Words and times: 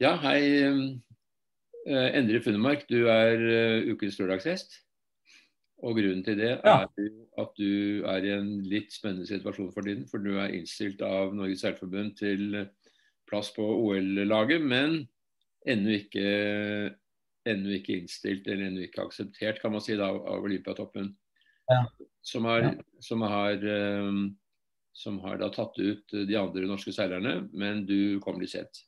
Ja, 0.00 0.16
hei. 0.20 0.40
eh, 1.86 2.08
Endre 2.18 2.42
Funnemark, 2.44 2.84
du 2.90 3.06
er 3.08 3.40
eh, 3.40 3.86
ukens 3.92 4.18
lørdagshest. 4.20 4.82
Og 5.84 5.98
grunnen 5.98 6.24
til 6.24 6.38
det 6.40 6.50
er 6.54 6.60
ja. 6.64 6.86
at 7.38 7.58
du 7.58 8.04
er 8.08 8.24
i 8.24 8.32
en 8.32 8.50
litt 8.64 8.94
spennende 8.94 9.28
situasjon 9.28 9.72
for 9.74 9.84
tiden. 9.84 10.06
For 10.08 10.22
du 10.22 10.38
er 10.40 10.54
innstilt 10.56 11.02
av 11.04 11.34
Norges 11.36 11.64
Seilforbund 11.64 12.16
til 12.20 12.62
plass 13.28 13.50
på 13.56 13.64
OL-laget, 13.64 14.62
men 14.64 15.02
ennå 15.68 15.96
ikke, 15.98 16.26
ennå 17.50 17.76
ikke 17.76 18.00
innstilt 18.00 18.48
eller 18.48 18.70
ennå 18.70 18.86
ikke 18.86 19.04
akseptert, 19.04 19.60
kan 19.62 19.74
man 19.74 19.84
si, 19.84 19.96
da, 19.98 20.08
av 20.14 20.46
Olympiatoppen. 20.46 21.10
Ja. 21.70 21.82
Som 22.24 22.46
har, 22.46 22.70
som 23.02 23.24
har, 23.26 23.56
eh, 23.58 24.12
som 24.96 25.18
har 25.20 25.36
da 25.40 25.50
tatt 25.52 25.76
ut 25.78 26.08
de 26.14 26.36
andre 26.40 26.64
norske 26.68 26.92
seilerne, 26.94 27.48
men 27.52 27.82
du 27.88 28.18
kom 28.24 28.38
litt 28.40 28.54
sent. 28.54 28.84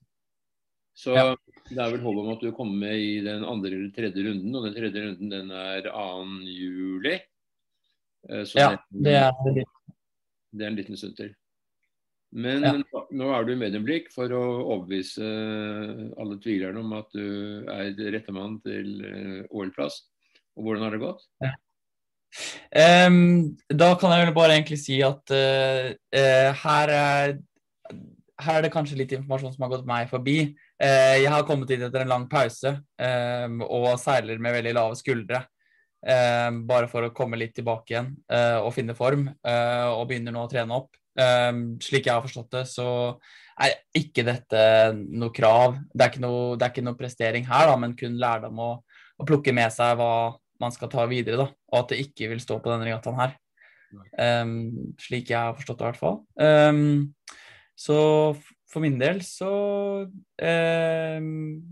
Så 0.97 1.15
Ja. 1.15 1.37
det 1.69 1.79
er 1.79 1.91
vel 1.93 2.01
håp 2.01 2.17
om 2.25 2.31
at 2.33 2.41
du 2.41 2.51
kommer 2.57 2.79
med 2.89 2.97
i 2.99 3.21
den 3.23 3.45
andre 3.45 3.71
eller 3.77 3.91
tredje 3.95 4.25
runden, 4.25 4.55
og 4.57 4.65
den 4.65 4.75
tredje 4.75 5.03
runden 5.05 5.29
den 5.31 5.51
er 5.53 5.83
2. 5.87 6.47
juli. 6.49 7.19
Eh, 8.29 8.43
Så 8.49 8.57
Ja, 8.59 8.71
det, 8.91 9.15
er 9.15 9.33
det. 9.55 9.65
det 10.57 10.65
er 10.65 10.71
en 10.73 10.77
liten 10.81 10.97
stund 10.97 11.17
til. 11.17 11.35
Men 12.33 12.63
Ja. 12.63 12.73
nå 13.13 13.29
er 13.33 13.45
du 13.45 13.53
i 13.53 13.57
medieblikk 13.57 14.11
for 14.13 14.29
å 14.29 14.43
overbevise 14.65 15.23
alle 16.19 16.37
tvilerne 16.41 16.81
om 16.81 16.93
at 16.95 17.13
du 17.13 17.65
er 17.69 17.93
rette 18.13 18.33
mann 18.33 18.61
til 18.61 19.05
eh, 19.05 19.47
OL-plass. 19.51 20.03
Og 20.57 20.65
hvordan 20.65 20.83
har 20.83 20.91
det 20.91 21.01
gått? 21.01 21.23
Em, 22.75 23.57
da 23.73 23.93
kan 23.99 24.13
jeg 24.13 24.27
vel 24.27 24.35
bare 24.37 24.57
egentlig 24.59 24.79
si 24.83 24.99
at 25.05 25.33
uh, 25.35 25.91
uh, 25.91 26.49
her, 26.63 26.93
er, 26.93 27.37
her 28.45 28.59
er 28.59 28.67
det 28.67 28.73
kanskje 28.75 28.99
litt 29.01 29.15
informasjon 29.17 29.55
som 29.55 29.65
har 29.65 29.73
gått 29.73 29.89
meg 29.89 30.11
forbi. 30.11 30.39
Uh, 30.79 31.17
jeg 31.19 31.33
har 31.33 31.47
kommet 31.49 31.73
hit 31.73 31.83
etter 31.87 32.05
en 32.05 32.13
lang 32.13 32.29
pause 32.31 32.75
um, 32.77 33.63
og 33.65 33.95
seiler 34.03 34.41
med 34.43 34.59
veldig 34.59 34.77
lave 34.77 34.99
skuldre. 35.01 35.43
Um, 35.99 36.63
bare 36.69 36.87
for 36.91 37.09
å 37.09 37.15
komme 37.15 37.41
litt 37.41 37.57
tilbake 37.57 37.91
igjen 37.91 38.13
og 38.63 38.69
finne 38.71 38.95
form, 38.95 39.25
og 39.43 40.05
begynner 40.07 40.31
nå 40.31 40.45
å 40.45 40.51
trene 40.51 40.77
opp. 40.77 40.93
Slik 41.83 42.07
jeg 42.07 42.13
har 42.15 42.23
forstått 42.23 42.53
det, 42.55 42.61
så 42.71 42.87
er 43.59 43.75
ikke 43.99 44.23
dette 44.23 44.61
noe 44.95 45.35
krav. 45.35 45.75
Det 45.91 46.05
er 46.05 46.13
ikke 46.13 46.23
noe, 46.23 46.53
det 46.55 46.69
er 46.69 46.71
ikke 46.71 46.85
noe 46.87 47.01
prestering 47.01 47.49
her, 47.49 47.67
da, 47.67 47.75
men 47.83 47.97
kun 47.99 48.15
lærdom 48.23 48.63
å, 48.63 48.69
å 49.19 49.27
plukke 49.27 49.51
med 49.57 49.75
seg 49.75 49.99
hva 49.99 50.13
man 50.63 50.75
skal 50.75 50.91
ta 50.93 51.07
videre, 51.11 51.39
da, 51.41 51.49
og 51.73 51.81
at 51.83 51.93
det 51.93 52.03
ikke 52.07 52.31
vil 52.33 52.43
stå 52.43 52.59
på 52.63 52.73
denne 52.73 52.89
regattaen 52.89 53.19
her. 53.19 53.35
Um, 54.21 54.95
slik 55.01 55.31
jeg 55.33 55.39
har 55.39 55.57
forstått 55.57 55.81
det, 55.81 55.85
i 55.85 55.91
hvert 55.93 56.01
fall. 56.03 56.19
Um, 56.37 57.37
så 57.79 57.99
for 58.69 58.85
min 58.85 58.99
del 59.01 59.23
så 59.25 59.51
um, 60.05 61.29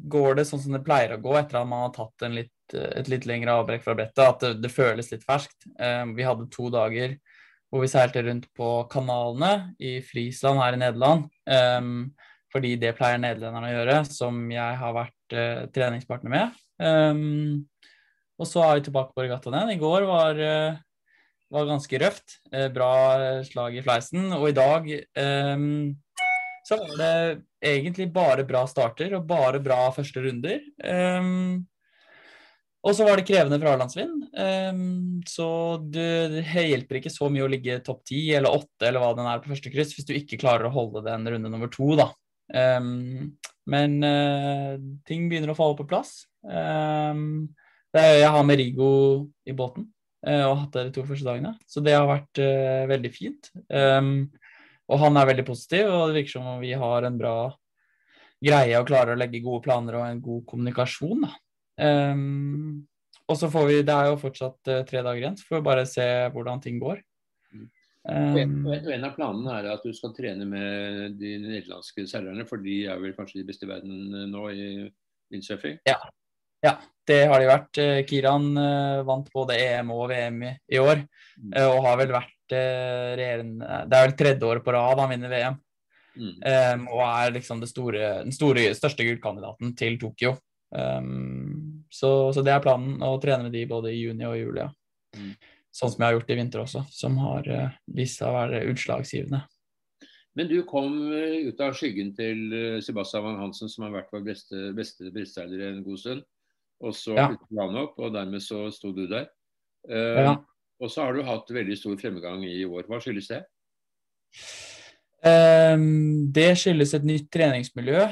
går 0.08 0.38
det 0.38 0.46
sånn 0.48 0.62
som 0.62 0.76
det 0.76 0.84
pleier 0.86 1.16
å 1.16 1.22
gå 1.22 1.34
etter 1.36 1.60
at 1.60 1.68
man 1.68 1.88
har 1.88 1.96
tatt 1.96 2.28
litt, 2.32 2.52
et 2.72 3.10
litt 3.12 3.26
lengre 3.28 3.58
avbrekk 3.60 3.84
fra 3.84 3.96
brettet, 3.98 4.22
at 4.24 4.44
det, 4.44 4.52
det 4.64 4.72
føles 4.72 5.10
litt 5.12 5.26
ferskt. 5.26 5.68
Vi 6.16 6.24
hadde 6.26 6.48
to 6.50 6.70
dager 6.72 7.18
hvor 7.70 7.82
vi 7.82 7.90
seilte 7.90 8.22
rundt 8.24 8.46
på 8.56 8.70
kanalene 8.90 9.74
i 9.82 9.98
Frisland 10.06 10.62
her 10.62 10.76
i 10.76 10.80
Nederland. 10.80 11.28
fordi 12.54 12.76
det 12.80 12.94
pleier 12.96 13.18
nederlenderne 13.20 13.68
å 13.68 13.74
gjøre, 13.74 13.96
som 14.08 14.38
jeg 14.48 14.76
har 14.80 14.94
vært 14.96 15.34
uh, 15.36 15.66
treningspartner 15.74 16.32
med. 16.32 16.60
Em, 16.80 17.66
og 18.36 18.48
så 18.48 18.64
er 18.64 18.78
vi 18.78 18.86
tilbake 18.88 19.14
på 19.16 19.24
regattaen 19.24 19.56
igjen. 19.56 19.76
I 19.76 19.80
går 19.80 20.06
var, 20.08 20.40
eh, 20.40 20.80
var 21.52 21.70
ganske 21.70 22.00
røft. 22.02 22.40
Eh, 22.52 22.68
Bra 22.72 22.90
slag 23.46 23.78
i 23.78 23.84
fleisen. 23.84 24.28
Og 24.36 24.50
i 24.50 24.56
dag 24.56 24.90
um, 25.56 25.94
så 26.66 26.80
var 26.80 26.98
det 26.98 27.14
egentlig 27.64 28.10
bare 28.12 28.44
bra 28.46 28.64
starter 28.68 29.14
og 29.16 29.26
bare 29.28 29.62
bra 29.62 29.86
første 29.94 30.24
runder. 30.24 30.60
Um, 30.82 31.64
og 32.86 32.94
så 32.94 33.06
var 33.06 33.18
det 33.18 33.26
krevende 33.26 33.58
fralandsvind. 33.62 34.28
Um, 34.36 35.22
så 35.26 35.48
det, 35.90 36.44
hjelper 36.44 37.00
ikke 37.00 37.10
så 37.10 37.30
mye 37.32 37.46
å 37.46 37.50
ligge 37.50 37.80
topp 37.86 38.04
ti 38.06 38.28
eller 38.36 38.54
åtte 38.54 38.86
eller 38.86 39.02
hva 39.02 39.12
den 39.16 39.26
er 39.30 39.42
på 39.42 39.50
første 39.50 39.72
kryss, 39.72 39.96
hvis 39.96 40.06
du 40.06 40.14
ikke 40.14 40.38
klarer 40.42 40.68
å 40.68 40.74
holde 40.74 41.02
den 41.06 41.26
runde 41.32 41.50
nummer 41.50 41.70
to, 41.72 41.94
da. 41.98 42.10
Um, 42.52 43.32
men 43.66 43.96
uh, 44.06 44.76
ting 45.08 45.26
begynner 45.30 45.54
å 45.54 45.58
falle 45.58 45.78
på 45.78 45.88
plass. 45.90 46.20
Um, 46.46 47.48
er, 48.02 48.16
jeg 48.22 48.32
har 48.34 48.46
med 48.46 48.58
Rigo 48.60 48.90
i 49.46 49.54
båten 49.56 49.86
eh, 50.26 50.42
og 50.42 50.50
har 50.50 50.58
hatt 50.64 50.74
det 50.76 50.88
de 50.88 50.96
to 50.96 51.04
første 51.08 51.28
dagene, 51.28 51.54
så 51.68 51.82
det 51.84 51.94
har 51.96 52.08
vært 52.08 52.42
uh, 52.42 52.82
veldig 52.90 53.12
fint. 53.14 53.50
Um, 53.70 54.28
og 54.86 55.00
han 55.02 55.18
er 55.18 55.30
veldig 55.32 55.46
positiv, 55.46 55.88
og 55.90 56.10
det 56.10 56.20
virker 56.20 56.36
som 56.36 56.50
om 56.54 56.60
vi 56.62 56.74
har 56.78 57.06
en 57.06 57.18
bra 57.18 57.36
greie 58.46 58.78
og 58.78 58.86
klarer 58.86 59.14
å 59.14 59.18
legge 59.18 59.42
gode 59.44 59.64
planer 59.64 59.98
og 59.98 60.06
en 60.06 60.22
god 60.22 60.44
kommunikasjon. 60.50 61.26
Um, 61.80 62.86
og 63.26 63.38
så 63.40 63.50
får 63.50 63.64
vi, 63.68 63.78
Det 63.86 63.94
er 63.94 64.10
jo 64.12 64.20
fortsatt 64.20 64.72
uh, 64.72 64.82
tre 64.86 65.02
dager 65.02 65.22
igjen, 65.22 65.38
så 65.38 65.48
får 65.48 65.60
vi 65.60 65.68
bare 65.70 65.88
se 65.90 66.06
hvordan 66.34 66.62
ting 66.64 66.82
går. 66.82 67.02
Og 68.06 68.38
en, 68.38 68.52
Um, 68.62 68.68
og 68.70 68.92
en 68.94 69.04
av 69.08 69.16
planene 69.16 69.54
er 69.58 69.66
at 69.72 69.82
du 69.82 69.90
skal 69.90 70.12
trene 70.14 70.44
med 70.46 71.16
de 71.18 71.32
nederlandske 71.42 72.04
seilerne, 72.06 72.44
for 72.46 72.62
de 72.62 72.84
er 72.86 73.00
vel 73.02 73.16
kanskje 73.16 73.40
de 73.40 73.48
beste 73.48 73.66
i 73.66 73.70
verden 73.72 74.30
nå 74.30 74.44
i 74.54 74.66
windsurfing? 75.32 75.80
ja, 75.88 75.96
det 77.06 77.20
har 77.30 77.40
de 77.40 77.48
vært. 77.48 77.78
Eh, 77.82 78.00
Kiran 78.08 78.48
eh, 78.58 79.02
vant 79.06 79.28
både 79.34 79.58
EM 79.62 79.92
og 79.94 80.08
VM 80.10 80.42
i, 80.48 80.52
i 80.74 80.82
år, 80.82 81.06
Mm. 81.36 81.52
eh, 81.52 81.66
og 81.68 81.82
har 81.84 81.98
vel 82.00 82.14
vært 82.14 82.32
Det 82.48 82.58
er 82.58 83.42
vel 83.90 84.12
tredje 84.16 84.46
året 84.46 84.64
på 84.64 84.72
rad 84.72 85.00
han 85.02 85.10
vinner 85.10 85.28
VM. 85.28 85.56
Mm. 86.16 86.36
Um, 86.40 86.84
og 86.94 87.02
er 87.04 87.32
liksom 87.34 87.58
det 87.60 87.68
store, 87.68 88.22
den 88.22 88.32
store, 88.32 88.70
største 88.78 89.04
gullkandidaten 89.04 89.74
til 89.76 89.98
Tokyo. 90.00 90.36
Um, 90.70 91.84
så, 91.92 92.32
så 92.32 92.44
det 92.46 92.54
er 92.54 92.62
planen, 92.64 93.02
å 93.02 93.18
trene 93.20 93.48
med 93.48 93.52
de 93.52 93.66
både 93.68 93.92
i 93.92 93.98
juni 93.98 94.24
og 94.24 94.38
juli. 94.38 94.62
Ja. 94.62 94.70
Mm. 95.18 95.34
Sånn 95.74 95.92
som 95.92 96.00
jeg 96.00 96.06
har 96.08 96.16
gjort 96.16 96.30
i 96.32 96.38
vinter 96.38 96.62
også, 96.62 96.84
som 96.94 97.18
har 97.20 97.50
uh, 97.50 97.76
vist 97.98 98.22
seg 98.22 98.30
å 98.30 98.38
være 98.38 98.62
utslagsgivende. 98.70 99.42
Men 100.38 100.48
du 100.48 100.56
kom 100.68 100.94
ut 101.10 101.60
av 101.64 101.74
skyggen 101.76 102.14
til 102.16 102.80
Sebastian 102.84 103.24
Van 103.24 103.38
Hansen, 103.40 103.70
som 103.72 103.88
har 103.88 103.94
vært 103.98 104.10
vår 104.12 104.24
beste, 104.26 104.70
beste 104.76 105.10
bristseiler 105.10 105.66
en 105.70 105.84
god 105.84 105.98
stund. 105.98 106.26
Og 106.84 106.92
så 106.94 107.16
Ja. 107.16 107.30
han 107.30 107.76
opp, 107.80 107.98
og 107.98 108.12
dermed 108.12 108.42
så 108.44 108.66
sto 108.72 108.92
du 108.92 109.06
der. 109.06 109.28
Uh, 109.88 110.22
Ja. 110.22 110.36
Og 110.80 110.90
så 110.90 111.06
har 111.06 111.14
du 111.14 111.22
hatt 111.22 111.48
veldig 111.48 111.76
stor 111.78 111.96
fremgang 111.96 112.44
i 112.44 112.64
år. 112.64 112.84
Hva 112.84 113.00
skyldes 113.00 113.28
det? 113.28 113.44
Um, 115.26 116.28
det 116.30 116.52
skyldes 116.60 116.92
et 116.94 117.06
nytt 117.08 117.30
treningsmiljø 117.32 118.02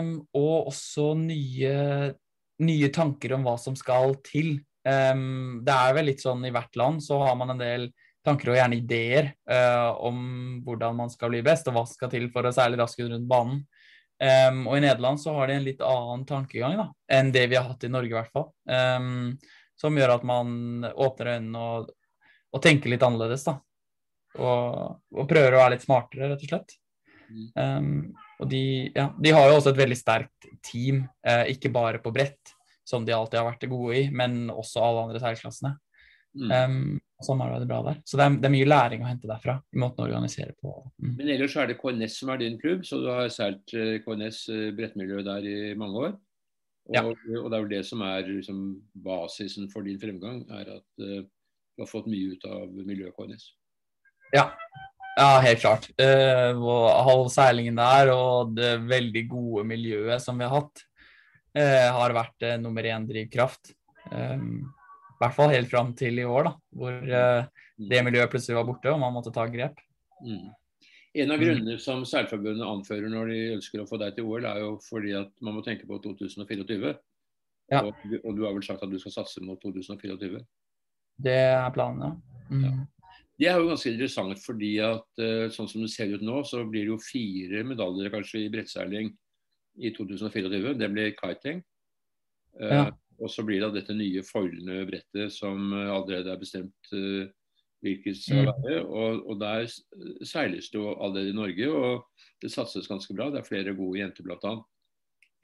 um, 0.00 0.08
og 0.34 0.70
også 0.72 1.12
nye, 1.20 2.14
nye 2.64 2.88
tanker 2.94 3.36
om 3.36 3.44
hva 3.46 3.58
som 3.60 3.76
skal 3.78 4.16
til. 4.26 4.56
Um, 4.86 5.60
det 5.66 5.74
er 5.76 5.94
vel 5.98 6.08
litt 6.10 6.24
sånn 6.24 6.42
i 6.48 6.52
hvert 6.54 6.74
land 6.78 7.04
så 7.04 7.20
har 7.26 7.36
man 7.38 7.52
en 7.52 7.60
del 7.60 7.88
tanker 8.26 8.50
og 8.50 8.58
gjerne 8.58 8.80
ideer 8.80 9.30
uh, 9.50 9.92
om 10.08 10.62
hvordan 10.64 10.96
man 10.98 11.12
skal 11.12 11.30
bli 11.30 11.44
best, 11.46 11.68
og 11.68 11.76
hva 11.76 11.84
som 11.86 11.98
skal 11.98 12.10
til 12.10 12.30
for 12.34 12.48
å 12.48 12.54
seile 12.54 12.80
raskest 12.80 13.12
rundt 13.12 13.28
banen. 13.30 13.60
Um, 14.16 14.62
og 14.70 14.78
i 14.78 14.80
Nederland 14.80 15.20
så 15.20 15.34
har 15.36 15.50
de 15.50 15.58
en 15.58 15.66
litt 15.66 15.82
annen 15.84 16.22
tankegang 16.28 16.78
da, 16.78 16.86
enn 17.12 17.28
det 17.34 17.42
vi 17.52 17.58
har 17.58 17.66
hatt 17.68 17.84
i 17.84 17.92
Norge, 17.92 18.08
i 18.08 18.16
hvert 18.16 18.32
fall. 18.32 18.48
Um, 18.64 19.36
som 19.76 19.96
gjør 19.98 20.14
at 20.14 20.24
man 20.24 20.86
åpner 20.88 21.34
øynene 21.34 21.64
og, 21.68 21.90
og 22.52 22.62
tenker 22.64 22.92
litt 22.92 23.04
annerledes, 23.04 23.44
da. 23.44 23.58
Og, 24.36 24.96
og 25.16 25.28
prøver 25.28 25.56
å 25.56 25.60
være 25.62 25.76
litt 25.76 25.84
smartere, 25.84 26.30
rett 26.32 26.44
og 26.46 26.52
slett. 26.52 26.76
Um, 27.58 28.14
og 28.40 28.48
de, 28.50 28.62
ja, 28.94 29.10
de 29.20 29.32
har 29.32 29.48
jo 29.48 29.58
også 29.58 29.72
et 29.72 29.80
veldig 29.80 29.98
sterkt 29.98 30.48
team, 30.64 31.04
eh, 31.26 31.46
ikke 31.54 31.72
bare 31.72 32.00
på 32.04 32.12
brett, 32.14 32.52
som 32.86 33.04
de 33.06 33.14
alltid 33.16 33.40
har 33.40 33.48
vært 33.48 33.68
gode 33.70 33.96
i, 33.98 34.02
men 34.12 34.46
også 34.52 34.82
alle 34.84 35.06
andre 35.06 35.22
seilklassene. 35.22 35.72
Mm. 36.36 36.52
Um, 36.52 37.00
sånn 37.24 37.40
er 37.40 37.54
det 37.56 37.68
bra 37.70 37.80
der. 37.86 38.00
Så 38.04 38.18
det 38.18 38.26
er, 38.26 38.36
det 38.42 38.48
er 38.48 38.52
mye 38.52 38.68
læring 38.68 39.04
å 39.04 39.08
hente 39.08 39.28
derfra, 39.30 39.56
i 39.72 39.80
måten 39.80 40.04
å 40.04 40.06
organisere 40.08 40.52
på. 40.60 40.74
Mm. 41.00 41.14
Men 41.16 41.32
ellers 41.36 41.56
er 41.56 41.70
det 41.70 41.78
KNS 41.80 42.18
som 42.20 42.32
er 42.32 42.42
din 42.42 42.58
klubb, 42.60 42.84
så 42.84 43.00
du 43.00 43.08
har 43.08 43.30
seilt 43.32 43.72
eh, 43.76 43.96
KNS 44.04 44.40
eh, 44.52 44.66
brettmiljø 44.76 45.22
der 45.26 45.48
i 45.48 45.58
mange 45.80 46.02
år. 46.08 46.16
Og, 46.86 46.94
Ja. 46.94 47.02
og 47.02 47.48
det 47.50 47.56
er 47.56 47.62
vel 47.64 47.72
det 47.72 47.84
som 47.88 48.02
er 48.06 48.28
liksom, 48.28 48.60
basisen 49.02 49.70
for 49.72 49.86
din 49.86 49.98
fremgang, 49.98 50.44
er 50.54 50.76
at 50.76 51.02
uh, 51.02 51.24
du 51.24 51.82
har 51.82 51.88
fått 51.90 52.06
mye 52.06 52.36
ut 52.36 52.44
av 52.46 52.68
miljøet 52.76 53.16
KNS. 53.16 53.48
Ja. 54.36 54.44
ja, 55.16 55.30
helt 55.42 55.64
klart. 55.64 55.88
Uh, 55.98 56.62
all 56.62 57.26
seilingen 57.32 57.80
der 57.80 58.12
og 58.14 58.54
det 58.54 58.76
veldig 58.86 59.24
gode 59.32 59.66
miljøet 59.66 60.22
som 60.22 60.38
vi 60.38 60.46
har 60.46 60.60
hatt, 60.60 60.84
uh, 61.58 61.88
har 61.98 62.14
vært 62.20 62.46
uh, 62.46 62.54
nummer 62.62 62.86
én 62.86 63.08
drivkraft. 63.08 63.74
Um, 64.12 64.68
I 65.16 65.24
hvert 65.24 65.36
fall 65.38 65.48
helt 65.54 65.70
fram 65.72 65.94
til 65.96 66.18
i 66.20 66.28
år, 66.28 66.44
da, 66.44 66.50
hvor 66.76 66.92
eh, 66.92 67.46
det 67.88 68.00
miljøet 68.04 68.28
plutselig 68.32 68.58
var 68.58 68.66
borte 68.68 68.92
og 68.92 69.00
man 69.00 69.14
måtte 69.14 69.32
ta 69.32 69.46
grep. 69.48 69.78
Mm. 70.20 70.50
En 71.16 71.30
av 71.32 71.38
Mm. 71.40 71.44
grunnene 71.46 71.78
som 71.80 72.02
Seilforbundet 72.04 72.66
anfører 72.68 73.08
når 73.08 73.30
de 73.32 73.38
ønsker 73.54 73.80
å 73.80 73.86
få 73.88 73.96
deg 74.02 74.14
til 74.14 74.26
OL, 74.28 74.44
er 74.44 74.60
jo 74.60 74.74
fordi 74.84 75.14
at 75.16 75.30
man 75.40 75.56
må 75.56 75.62
tenke 75.64 75.88
på 75.88 75.96
2024. 76.04 76.92
Ja. 77.72 77.80
Og, 77.80 77.94
og 78.22 78.36
du 78.36 78.44
har 78.44 78.52
vel 78.52 78.62
sagt 78.62 78.84
at 78.84 78.92
du 78.92 78.98
skal 79.00 79.14
satse 79.14 79.40
mot 79.40 79.58
2024? 79.62 80.42
Det 81.24 81.32
er 81.32 81.70
planen, 81.72 82.04
ja. 82.04 82.50
Mm. 82.52 82.84
Det 83.40 83.48
er 83.48 83.56
jo 83.56 83.70
ganske 83.70 83.90
interessant 83.90 84.38
fordi 84.44 84.74
at 84.84 85.24
sånn 85.52 85.68
som 85.68 85.82
det 85.82 85.90
ser 85.92 86.12
ut 86.12 86.22
nå, 86.24 86.42
så 86.44 86.62
blir 86.68 86.86
det 86.86 86.92
jo 86.92 87.00
fire 87.00 87.64
medaljer 87.68 88.12
kanskje 88.12 88.44
i 88.44 88.52
brettseiling 88.52 89.10
i 89.76 89.90
2024. 89.96 90.76
Det 90.76 90.88
blir 90.92 91.16
kiting. 91.16 91.64
Ja. 92.60 92.86
Og 93.16 93.30
så 93.32 93.44
blir 93.46 93.62
det 93.62 93.72
dette 93.78 93.96
nye 93.96 94.22
foilende 94.26 94.84
brettet 94.88 95.32
som 95.32 95.72
allerede 95.72 96.32
er 96.32 96.40
bestemt 96.40 96.94
hvilket 97.84 98.18
skal 98.18 98.44
mm. 98.44 98.48
være. 98.50 98.80
Og, 98.84 99.20
og, 99.26 99.36
der 99.40 99.66
seiles 100.26 100.70
det 100.72 100.80
allerede 100.80 101.32
i 101.32 101.36
Norge, 101.36 101.68
og 101.70 102.26
det 102.42 102.52
satses 102.52 102.88
ganske 102.90 103.14
bra. 103.16 103.30
Det 103.32 103.42
er 103.42 103.48
flere 103.48 103.76
gode 103.76 104.00
jenter 104.00 104.26
bl.a. 104.26 104.54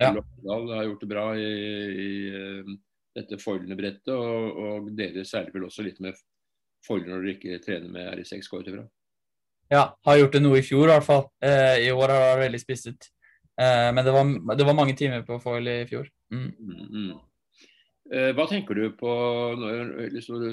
Ja. 0.03 0.11
Loppedal 0.17 0.73
har 0.77 0.89
gjort 0.89 1.05
det 1.05 1.11
bra 1.11 1.27
i, 1.39 1.53
i 2.03 2.11
uh, 2.33 2.73
dette 3.17 3.39
foilende 3.43 3.79
brettet, 3.79 4.15
og, 4.15 4.59
og, 4.59 4.91
dere 4.99 5.25
seiler 5.29 5.53
vel 5.55 5.69
også 5.69 5.87
litt 5.87 6.01
med 6.03 6.19
foiler 6.87 7.13
når 7.13 7.25
dere 7.25 7.37
ikke 7.37 7.63
trener 7.63 7.93
med 7.93 8.23
R6 8.25 8.51
går 8.51 8.65
ut 8.65 8.71
ifra? 8.73 8.87
Ja, 9.73 9.85
har 10.05 10.19
gjort 10.19 10.35
det 10.37 10.43
noe 10.43 10.59
i 10.59 10.65
fjor 10.67 10.89
i 10.89 10.93
hvert 10.93 11.07
fall. 11.07 11.27
Eh, 11.45 11.87
I 11.87 11.93
år 11.95 12.11
har 12.11 12.19
det 12.19 12.25
vært 12.33 12.43
veldig 12.43 12.61
spisset. 12.61 13.07
Eh, 13.61 13.89
men 13.95 14.03
det 14.05 14.13
var, 14.13 14.33
det 14.59 14.67
var, 14.69 14.77
mange 14.77 14.97
timer 14.99 15.23
på 15.25 15.39
foil 15.41 15.71
i 15.71 15.77
fjor. 15.89 16.11
Mm. 16.35 16.51
Mm, 16.59 16.83
mm. 16.91 17.13
Eh, 18.13 18.29
hva 18.37 18.45
tenker 18.45 18.77
du 18.77 18.91
på 18.93 19.13
når, 19.57 19.95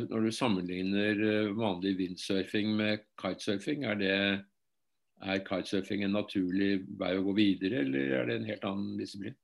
når 0.07 0.23
du 0.23 0.31
sammenligner 0.31 1.25
eh, 1.27 1.51
vanlig 1.57 1.97
windsurfing 1.99 2.71
med 2.77 3.03
kitesurfing? 3.19 3.83
Er, 3.83 3.99
det, 3.99 4.15
er 5.19 5.43
kitesurfing 5.43 6.05
en 6.07 6.15
naturlig 6.15 6.85
vei 6.99 7.17
å 7.17 7.25
gå 7.25 7.35
videre, 7.35 7.83
eller 7.83 8.15
er 8.15 8.29
det 8.29 8.39
en 8.39 8.47
helt 8.47 8.67
annen 8.69 8.95
disiplin? 9.01 9.35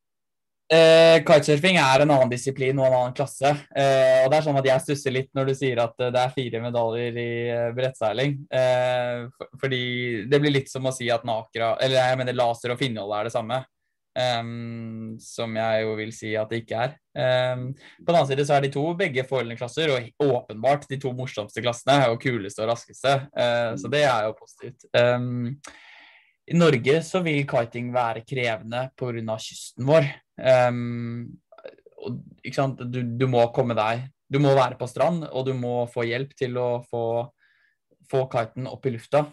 Eh, 0.71 1.19
kitesurfing 1.27 1.75
er 1.77 2.05
en 2.05 2.15
annen 2.15 2.31
disiplin 2.31 2.79
og 2.79 2.87
en 2.87 2.97
annen 3.01 3.17
klasse. 3.19 3.51
Eh, 3.75 4.23
og 4.23 4.31
det 4.31 4.39
er 4.39 4.47
sånn 4.47 4.63
at 4.63 4.71
Jeg 4.71 4.85
stusser 4.87 5.13
litt 5.13 5.29
når 5.35 5.51
du 5.51 5.57
sier 5.59 5.83
at 5.83 5.99
det 5.99 6.23
er 6.23 6.33
fire 6.39 6.63
medaljer 6.63 7.19
i 7.19 7.29
brettseiling. 7.75 8.39
Eh, 8.47 9.27
for, 9.35 9.51
fordi 9.61 9.83
det 10.31 10.39
blir 10.39 10.55
litt 10.55 10.71
som 10.71 10.87
å 10.87 10.95
si 10.95 11.11
at 11.11 11.27
Nakra, 11.27 11.75
eller 11.83 11.99
jeg 11.99 12.23
mener 12.23 12.39
laser 12.39 12.71
og 12.71 12.79
finnhold 12.79 13.11
er 13.19 13.27
det 13.27 13.35
samme. 13.35 13.59
Um, 14.15 15.17
som 15.19 15.51
jeg 15.59 15.81
jo 15.83 15.95
vil 15.97 16.11
si 16.15 16.29
at 16.39 16.47
det 16.47 16.61
ikke 16.61 16.85
er. 16.85 16.93
Um, 17.19 17.65
på 17.75 18.07
den 18.07 18.15
annen 18.15 18.29
side 18.29 18.45
så 18.47 18.55
er 18.55 18.63
de 18.63 18.69
to 18.71 18.83
begge 18.95 19.25
forholdende 19.27 19.59
klasser, 19.59 19.91
og 19.91 20.23
åpenbart 20.23 20.87
de 20.87 20.99
to 21.03 21.11
morsomste 21.15 21.63
klassene 21.63 22.07
og 22.13 22.21
kuleste 22.23 22.63
og 22.63 22.71
raskeste. 22.71 23.17
Uh, 23.35 23.75
så 23.75 23.91
det 23.91 24.05
er 24.07 24.29
jo 24.29 24.37
positivt. 24.39 24.87
Um, 24.95 25.51
I 26.47 26.55
Norge 26.55 27.01
så 27.03 27.19
vil 27.25 27.43
kiting 27.49 27.91
være 27.91 28.23
krevende 28.23 28.87
pga. 28.95 29.37
kysten 29.49 29.87
vår. 29.91 30.11
Og, 32.05 32.19
ikke 32.45 32.55
sant? 32.55 32.87
Du, 32.87 33.01
du, 33.03 33.25
må 33.27 33.47
komme 33.55 33.73
deg 33.73 34.03
Du 34.29 34.37
må 34.39 34.51
være 34.55 34.77
på 34.79 34.87
strand, 34.87 35.25
og 35.25 35.47
du 35.47 35.55
må 35.57 35.87
få 35.91 36.05
hjelp 36.07 36.35
til 36.37 36.55
å 36.61 36.69
få, 36.87 37.25
få 38.11 38.27
kiten 38.31 38.69
opp 38.69 38.85
i 38.85 38.93
lufta. 38.95 39.25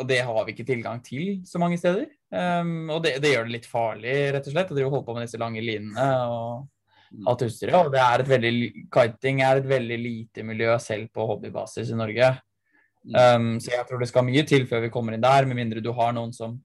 og 0.00 0.08
det 0.08 0.22
har 0.24 0.46
vi 0.46 0.54
ikke 0.54 0.72
tilgang 0.72 1.04
til 1.04 1.42
så 1.46 1.60
mange 1.60 1.78
steder. 1.78 2.08
Um, 2.30 2.90
og 2.94 3.00
det, 3.02 3.16
det, 3.22 3.32
gjør 3.32 3.48
det 3.48 3.56
litt 3.56 3.66
farlig, 3.66 4.12
rett 4.36 4.46
og 4.46 4.54
slett, 4.54 4.70
å 4.70 4.92
holde 4.92 5.06
på 5.06 5.16
med 5.16 5.26
disse 5.26 5.40
lange 5.40 5.62
linene 5.64 6.06
og 6.30 7.26
alt 7.26 7.44
utstyret. 7.46 7.74
Og 7.80 7.90
det 7.94 8.02
er 8.02 8.22
et 8.22 8.30
veldig, 8.30 8.52
kiting 8.94 9.42
er 9.42 9.60
et 9.60 9.68
veldig 9.70 9.98
lite 9.98 10.46
miljø 10.46 10.76
selv 10.82 11.10
på 11.14 11.26
hobbybasis 11.26 11.90
i 11.90 11.98
Norge. 11.98 12.32
Um, 13.10 13.54
så 13.62 13.72
jeg 13.74 13.86
tror 13.88 14.02
det 14.02 14.10
skal 14.10 14.26
mye 14.26 14.44
til 14.46 14.66
før 14.68 14.84
vi 14.84 14.92
kommer 14.92 15.16
inn 15.16 15.24
der, 15.24 15.48
med 15.48 15.58
mindre 15.58 15.82
du 15.82 15.90
har 15.96 16.12
noen 16.14 16.34
som 16.36 16.58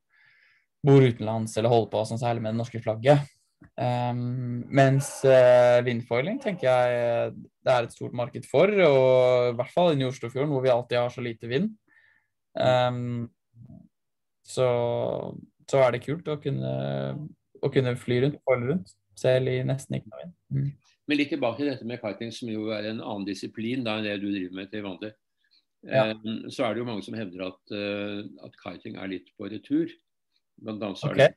bor 0.86 1.02
utenlands 1.02 1.56
eller 1.58 1.72
holder 1.72 1.90
på 1.94 2.04
sånn 2.06 2.22
særlig 2.22 2.44
med 2.44 2.54
det 2.54 2.62
norske 2.62 2.82
flagget. 2.84 3.32
Um, 3.76 4.62
mens 4.70 5.10
uh, 5.26 5.82
vindfoiling 5.84 6.38
tenker 6.44 6.68
jeg 6.68 7.32
det 7.66 7.72
er 7.74 7.88
et 7.88 7.96
stort 7.96 8.14
marked 8.16 8.46
for, 8.48 8.70
og 8.70 9.50
i 9.50 9.56
hvert 9.58 9.74
fall 9.74 9.96
i 9.96 10.06
Oslofjorden 10.06 10.54
hvor 10.54 10.64
vi 10.64 10.74
alltid 10.76 11.00
har 11.02 11.10
så 11.16 11.24
lite 11.26 11.50
vind. 11.50 11.74
Um, 12.54 13.26
så 14.46 14.68
så 15.72 15.82
er 15.84 15.96
det 15.96 16.04
kult 16.06 16.28
å 16.30 16.38
kunne, 16.42 16.72
å 17.62 17.72
kunne 17.74 17.96
fly 18.00 18.22
rundt 18.24 18.42
holde 18.50 18.72
rundt, 18.72 18.96
selv 19.18 19.52
i 19.52 19.60
nesten 19.66 20.00
ikke 20.00 20.12
noe 20.12 20.24
vind. 20.24 20.36
Mm. 20.56 20.72
Men 21.06 21.20
litt 21.20 21.32
tilbake 21.34 21.62
til 21.62 21.70
dette 21.70 21.86
med 21.88 22.02
kiting, 22.02 22.34
som 22.34 22.50
jo 22.50 22.72
er 22.74 22.90
en 22.90 23.04
annen 23.04 23.28
disiplin 23.28 23.86
da, 23.86 24.00
enn 24.00 24.08
det 24.08 24.18
du 24.24 24.30
driver 24.32 24.58
med 24.58 24.72
til 24.72 24.86
vanlig. 24.86 25.12
Ja. 25.86 26.08
Um, 26.14 26.48
så 26.50 26.66
er 26.66 26.74
det 26.74 26.82
jo 26.82 26.88
mange 26.88 27.06
som 27.06 27.18
hevder 27.18 27.46
at, 27.46 27.74
uh, 27.74 28.24
at 28.48 28.58
kiting 28.62 28.98
er 28.98 29.12
litt 29.12 29.30
på 29.38 29.50
retur. 29.52 29.92
Blant 30.66 30.82
annet 30.86 31.02
så 31.02 31.12
er, 31.12 31.20
det, 31.20 31.30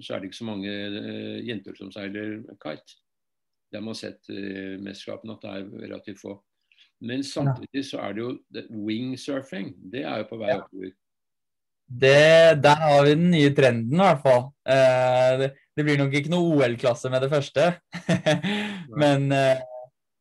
så 0.00 0.16
er 0.16 0.22
det 0.22 0.30
ikke 0.30 0.40
så 0.40 0.48
mange 0.48 0.72
uh, 0.96 1.38
jenter 1.46 1.78
som 1.78 1.92
seiler 1.94 2.40
kite. 2.62 2.98
Det 3.70 3.78
har 3.78 3.86
man 3.86 3.98
sett 3.98 4.26
i 4.32 4.40
uh, 4.40 4.80
mesterskapene 4.82 5.36
at 5.36 5.44
det 5.46 5.52
er 5.54 5.84
relativt 5.86 6.22
få. 6.24 6.34
Men 7.06 7.22
samtidig 7.24 7.84
så 7.86 8.02
er 8.04 8.16
det 8.16 8.24
jo 8.24 8.32
det, 8.52 8.66
wingsurfing. 8.74 9.70
Det 9.92 10.02
er 10.02 10.24
jo 10.24 10.28
på 10.32 10.40
vei 10.42 10.56
oppover. 10.58 10.90
Det, 11.90 12.62
der 12.62 12.82
har 12.84 13.02
vi 13.02 13.16
den 13.16 13.32
nye 13.32 13.50
trenden, 13.54 13.98
i 13.98 14.04
hvert 14.04 14.22
fall. 14.22 14.44
Eh, 14.62 15.32
det, 15.40 15.48
det, 15.74 15.84
blir 15.86 15.98
nok 15.98 16.14
ikke 16.14 16.30
noe 16.30 16.54
OL-klasse 16.54 17.10
med 17.10 17.24
det 17.24 17.30
første. 17.32 17.66
men, 19.02 19.26
eh, 19.34 19.62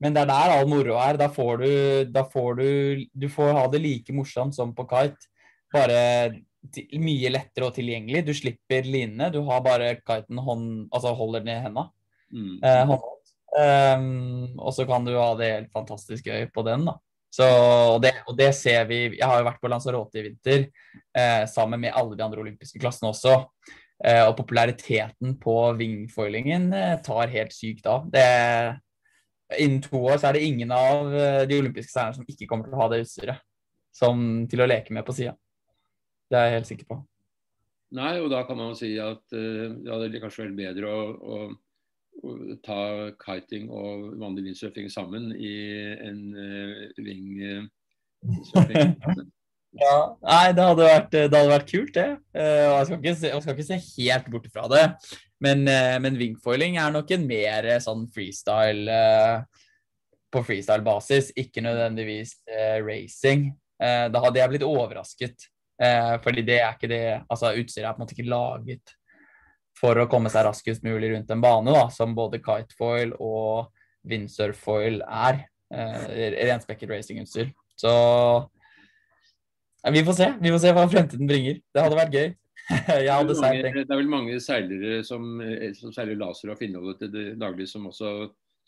men, 0.02 0.16
det 0.16 0.24
er 0.24 0.32
der 0.32 0.54
all 0.56 0.70
moro 0.72 0.98
er. 0.98 1.20
Da 1.22 1.30
får, 1.30 1.62
du, 1.62 1.74
da 2.10 2.26
får 2.26 2.58
du 2.58 2.70
Du 3.14 3.28
får 3.30 3.54
ha 3.60 3.68
det 3.70 3.84
like 3.84 4.16
morsomt 4.18 4.58
som 4.58 4.74
på 4.74 4.88
kite, 4.90 5.30
bare 5.74 6.00
mye 6.98 7.32
lettere 7.32 7.70
og 7.70 7.78
tilgjengelig. 7.78 8.26
Du 8.26 8.34
slipper 8.36 8.90
linene. 8.90 9.30
Du 9.34 9.44
har 9.48 9.62
bare 9.66 9.94
kiten 10.02 10.42
hånd, 10.42 10.72
altså 10.90 11.14
holder 11.16 11.46
den 11.46 11.54
i 11.54 11.62
henda. 11.68 11.86
Mm. 12.34 12.58
Eh, 12.66 12.96
um, 13.60 14.58
og 14.58 14.74
så 14.74 14.90
kan 14.90 15.06
du 15.06 15.14
ha 15.18 15.32
det 15.38 15.54
helt 15.54 15.72
fantastisk 15.76 16.34
gøy 16.34 16.50
på 16.54 16.66
den, 16.66 16.90
da. 16.90 16.98
Så, 17.30 17.46
og, 17.46 18.00
det, 18.02 18.16
og, 18.26 18.34
det, 18.38 18.50
ser 18.58 18.88
vi 18.90 19.04
Jeg 19.14 19.22
har 19.22 19.38
jo 19.38 19.46
vært 19.46 19.60
på 19.62 19.70
Lanzarote 19.70 20.18
i 20.18 20.24
vinter 20.26 20.64
eh, 21.14 21.44
sammen 21.50 21.82
med 21.84 21.94
alle 21.94 22.18
de 22.18 22.26
andre 22.26 22.42
olympiske 22.42 22.82
klassene 22.82 23.12
også. 23.12 23.36
Eh, 24.00 24.24
og 24.24 24.34
populariteten 24.40 25.36
på 25.42 25.56
wingfoilingen 25.78 26.72
eh, 26.74 26.96
tar 27.06 27.34
helt 27.34 27.54
sykt 27.54 27.90
av. 27.92 28.10
Innen 29.58 29.82
to 29.82 30.02
år 30.06 30.18
så 30.18 30.30
er 30.30 30.38
det 30.38 30.46
ingen 30.46 30.72
av 30.74 31.14
eh, 31.14 31.44
de 31.50 31.58
olympiske 31.58 31.92
seilerne 31.92 32.20
som 32.20 32.28
ikke 32.30 32.48
kommer 32.50 32.68
til 32.70 32.78
å 32.78 32.82
ha 32.84 32.90
det 32.92 33.04
utstyret 33.06 33.46
som 34.00 34.22
til 34.50 34.62
å 34.62 34.68
leke 34.70 34.94
med 34.96 35.06
på 35.08 35.16
sida. 35.18 35.34
Det 36.30 36.38
er 36.38 36.48
jeg 36.48 36.60
helt 36.60 36.70
sikker 36.70 36.90
på. 36.92 37.00
Nei, 37.98 38.14
og 38.22 38.30
da 38.30 38.44
kan 38.46 38.60
man 38.60 38.72
jo 38.72 38.78
si 38.78 38.92
at 39.02 39.34
uh, 39.34 39.66
ja, 39.82 39.96
det 39.98 40.12
blir 40.12 40.22
kanskje 40.22 40.44
vel 40.44 40.52
bedre 40.60 40.92
å, 40.94 41.00
å 41.10 41.38
ta 42.66 43.12
kiting 43.22 43.70
og 43.72 44.16
vanlig 44.20 44.50
windsurfing 44.50 44.90
sammen 44.92 45.32
i 45.36 45.54
en 46.06 46.22
uh, 46.36 46.82
wingsurfing. 47.00 48.96
ja, 49.84 49.96
nei, 50.26 50.46
det 50.56 50.68
hadde 50.72 50.90
vært, 50.90 51.12
det 51.14 51.24
hadde 51.30 51.54
vært 51.54 51.72
kult, 51.72 51.94
det. 51.96 52.10
Uh, 52.36 52.66
jeg, 52.66 52.90
skal 52.90 53.00
ikke 53.00 53.16
se, 53.22 53.34
skal 53.46 53.56
ikke 53.56 53.70
se 53.70 53.80
helt 53.88 54.30
bort 54.34 54.52
fra 54.54 54.68
det. 54.72 54.86
Men, 55.40 55.64
men 56.04 56.18
wingfoiling 56.20 56.76
er 56.84 56.92
nok 56.92 57.14
en 57.16 57.22
mer 57.24 57.64
sånn 57.80 58.02
freestyle 58.12 58.92
på 60.36 60.42
freestyle-basis, 60.44 61.30
ikke 61.40 61.64
nødvendigvis 61.64 62.34
racing. 62.84 63.46
da 63.80 64.20
hadde 64.20 64.42
jeg 64.42 64.52
blitt 64.52 64.66
overrasket, 64.68 65.48
fordi 66.26 66.44
det 66.44 66.58
er 66.60 66.76
ikke 66.76 66.92
det 66.92 67.06
Altså, 67.22 67.54
utstyret 67.56 67.88
er 67.88 67.96
på 67.96 68.02
en 68.02 68.04
måte 68.04 68.18
ikke 68.18 68.28
laget 68.28 68.99
for 69.80 70.00
å 70.00 70.08
komme 70.12 70.32
seg 70.32 70.46
raskest 70.48 70.84
mulig 70.84 71.14
rundt 71.14 71.32
en 71.32 71.44
bane, 71.44 71.72
da, 71.72 71.86
som 71.94 72.16
både 72.18 72.42
kitefoil 72.44 73.16
og 73.16 73.70
windsurfoil 74.10 75.02
er. 75.06 75.46
Eh, 75.70 76.36
renspekket 76.50 76.90
racingutstyr. 76.90 77.52
Så 77.80 77.92
ja, 79.84 79.92
vi 79.92 80.04
får 80.04 80.14
se. 80.18 80.34
Vi 80.42 80.52
får 80.52 80.62
se 80.64 80.76
hva 80.76 80.86
fremtiden 80.92 81.30
bringer. 81.30 81.60
Det 81.74 81.84
hadde 81.86 82.00
vært 82.00 82.16
gøy. 82.18 82.30
Hadde 82.70 83.34
mange, 83.42 83.72
det 83.74 83.82
er 83.82 83.98
vel 83.98 84.10
mange 84.12 84.36
seilere 84.46 85.00
som, 85.06 85.24
eh, 85.42 85.72
som 85.74 85.94
seiler 85.94 86.20
laser 86.20 86.52
og 86.54 86.60
finneholdet 86.60 87.00
til 87.02 87.12
det 87.16 87.24
daglig, 87.42 87.66
som 87.72 87.88
også 87.90 88.12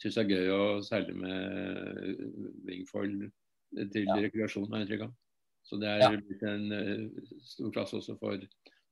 syns 0.01 0.17
det 0.17 0.23
er 0.23 0.31
gøy 0.31 0.53
å 0.55 0.63
seile 0.85 1.13
med 1.13 2.23
wingfoil 2.65 3.11
til 3.93 4.07
ja. 4.07 4.15
rekreasjon, 4.23 4.65
har 4.71 4.81
jeg 4.81 4.87
inntrykk 4.87 5.03
av. 5.05 5.11
Så 5.69 5.77
det 5.81 5.91
er 5.91 6.17
blitt 6.17 6.41
ja. 6.41 6.55
en 6.55 6.73
uh, 6.73 7.35
stor 7.45 7.75
klasse 7.75 7.99
også 7.99 8.17
for 8.17 8.41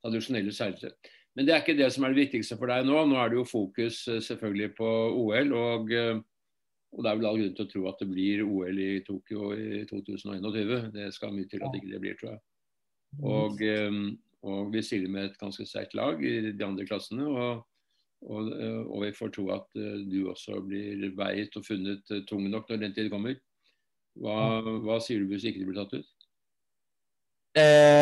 tradisjonelle 0.04 0.54
seilere. 0.54 0.94
Men 1.40 1.48
det 1.48 1.54
er 1.56 1.62
ikke 1.64 1.78
det 1.80 1.88
som 1.96 2.04
er 2.04 2.12
det 2.12 2.20
viktigste 2.26 2.58
for 2.60 2.68
deg 2.68 2.84
nå. 2.84 2.98
Nå 3.08 3.16
er 3.16 3.30
det 3.32 3.38
jo 3.38 3.46
fokus 3.48 4.02
eh, 4.12 4.18
selvfølgelig 4.20 4.74
på 4.76 4.88
OL. 5.22 5.54
Og, 5.56 5.94
eh, 5.96 6.18
og 6.92 7.06
det 7.06 7.12
er 7.12 7.16
vel 7.22 7.28
all 7.30 7.40
grunn 7.40 7.54
til 7.56 7.64
å 7.64 7.70
tro 7.72 7.84
at 7.88 8.02
det 8.04 8.08
blir 8.10 8.44
OL 8.44 8.82
i 8.84 8.90
Tokyo 9.08 9.54
i 9.56 9.86
2021. 9.88 10.90
Det 10.98 11.08
skal 11.16 11.32
mye 11.32 11.48
til 11.48 11.64
at 11.64 11.78
ikke 11.80 11.94
det 11.94 12.02
blir, 12.04 12.20
tror 12.20 12.34
jeg. 12.34 12.44
Og, 13.24 13.64
eh, 13.64 14.02
og 14.52 14.76
vi 14.76 14.84
stiller 14.84 15.16
med 15.16 15.30
et 15.30 15.40
ganske 15.40 15.64
sterkt 15.64 15.96
lag 15.96 16.20
i 16.28 16.36
de 16.52 16.68
andre 16.68 16.90
klassene. 16.92 17.32
Og, 17.32 17.64
og, 18.28 18.52
og, 18.84 19.00
vi 19.06 19.16
får 19.16 19.32
tro 19.40 19.48
at 19.56 19.80
du 20.12 20.20
også 20.28 20.60
blir 20.68 21.08
veiet 21.16 21.56
og 21.56 21.64
funnet 21.64 22.18
tung 22.28 22.50
nok 22.52 22.68
når 22.68 22.84
den 22.84 23.00
tid 23.00 23.08
kommer. 23.16 23.40
Hva, 24.20 24.60
hva 24.84 25.00
sier 25.00 25.24
du 25.24 25.32
hvis 25.32 25.48
ikke 25.48 25.64
det 25.64 25.72
blir 25.72 25.80
tatt 25.80 26.02
ut? 26.02 26.16
Eh, 27.58 27.99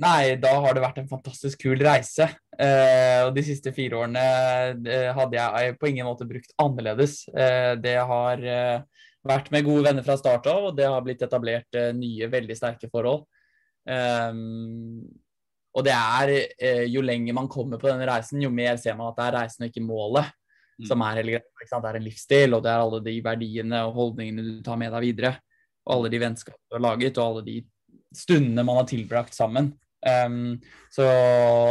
nei, 0.00 0.36
da 0.40 0.52
har 0.64 0.74
det 0.76 0.82
vært 0.84 1.00
en 1.02 1.10
fantastisk 1.10 1.62
kul 1.64 1.80
reise. 1.84 2.26
Eh, 2.60 3.20
og 3.26 3.34
de 3.36 3.44
siste 3.46 3.72
fire 3.76 4.00
årene 4.02 4.24
eh, 4.84 5.08
hadde 5.16 5.38
jeg 5.38 5.76
på 5.80 5.90
ingen 5.90 6.08
måte 6.08 6.28
brukt 6.28 6.52
annerledes. 6.60 7.22
Eh, 7.32 7.72
det 7.80 7.96
har 8.10 8.44
eh, 8.44 9.04
vært 9.26 9.50
med 9.54 9.66
gode 9.66 9.86
venner 9.88 10.06
fra 10.06 10.18
start 10.20 10.48
av, 10.50 10.70
og 10.70 10.76
det 10.78 10.88
har 10.88 11.04
blitt 11.06 11.24
etablert 11.26 11.80
nye, 11.96 12.28
veldig 12.32 12.56
sterke 12.56 12.88
forhold. 12.92 13.26
Og 15.70 15.84
det 15.86 15.92
er 15.94 16.30
Jo 16.92 17.00
lenger 17.02 17.34
man 17.34 17.48
kommer 17.50 17.80
på 17.80 17.88
denne 17.88 18.06
reisen, 18.08 18.42
jo 18.44 18.50
mer 18.52 18.76
ser 18.80 18.96
man 18.98 19.10
at 19.10 19.18
det 19.18 19.26
er 19.26 19.36
reisen 19.38 19.64
og 19.64 19.70
ikke 19.70 19.82
målet 19.84 20.30
mm. 20.80 20.88
som 20.88 21.04
er 21.04 21.20
hele 21.20 21.36
greia. 21.36 21.68
Det 21.70 21.90
er 21.90 21.98
en 21.98 22.06
livsstil, 22.06 22.56
og 22.56 22.64
det 22.64 22.72
er 22.72 22.84
alle 22.84 23.00
de 23.04 23.16
verdiene 23.24 23.82
og 23.88 23.96
holdningene 23.98 24.46
du 24.46 24.64
tar 24.64 24.80
med 24.80 24.92
deg 24.94 25.06
videre. 25.08 25.34
Og 25.86 25.96
alle 25.96 26.12
de 26.12 26.22
vennskapene 26.22 26.68
du 26.68 26.76
har 26.76 26.86
laget, 26.86 27.18
og 27.18 27.26
alle 27.26 27.44
de 27.46 27.56
stundene 28.16 28.64
man 28.66 28.80
har 28.80 28.88
tilbrakt 28.90 29.34
sammen. 29.36 29.72
Um, 30.00 30.56
så 30.88 31.04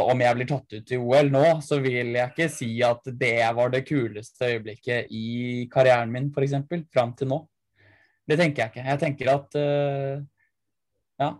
om 0.05 0.19
jeg 0.21 0.37
blir 0.37 0.47
tatt 0.51 0.75
ut 0.75 0.91
i 0.93 0.99
OL 1.01 1.31
nå, 1.33 1.43
så 1.65 1.79
vil 1.81 2.13
jeg 2.13 2.29
ikke 2.29 2.49
si 2.53 2.69
at 2.85 3.07
det 3.17 3.37
var 3.57 3.71
det 3.73 3.87
kuleste 3.87 4.51
øyeblikket 4.53 5.09
i 5.09 5.65
karrieren 5.71 6.13
min, 6.13 6.29
f.eks. 6.29 6.59
Fram 6.93 7.15
til 7.17 7.31
nå. 7.31 7.41
Det 8.29 8.37
tenker 8.37 8.63
jeg 8.63 8.73
ikke. 8.73 8.89
Jeg 8.91 9.03
tenker 9.05 9.33
at 9.35 9.59
uh, 9.59 10.25
Ja. 11.19 11.33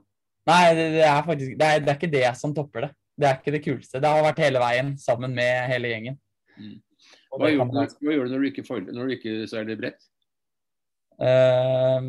Nei, 0.50 0.64
det, 0.74 0.86
det 0.96 1.06
er 1.06 1.26
faktisk 1.28 1.58
det 1.60 1.66
er, 1.68 1.82
det 1.84 1.92
er, 1.92 1.98
ikke 2.00 2.16
det 2.16 2.30
som 2.40 2.54
topper 2.58 2.88
det. 2.88 2.94
Det 3.20 3.28
er 3.28 3.38
ikke 3.38 3.54
det 3.54 3.62
kuleste. 3.62 4.00
Det 4.02 4.10
har 4.10 4.24
vært 4.26 4.42
hele 4.42 4.62
veien 4.64 4.96
sammen 4.98 5.36
med 5.38 5.68
hele 5.70 5.92
gjengen. 5.92 6.16
Mm. 6.58 6.80
Hva, 7.36 7.52
gjør 7.52 7.70
du, 7.70 7.76
hva 8.02 8.16
gjør 8.16 8.26
du 8.26 8.34
når 8.34 8.42
du 8.42 8.48
ikke, 8.50 8.64
når 8.90 9.12
du 9.12 9.14
ikke 9.14 9.34
seiler 9.52 9.78
brett? 9.78 10.08
Eh, 11.22 12.08